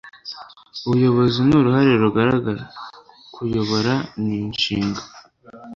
ubuyobozi 0.85 1.39
ni 1.47 1.55
uruhare 1.59 1.93
rugaragara; 2.03 2.63
'kuyobora' 3.33 3.97
ni 4.23 4.35
inshinga 4.45 5.01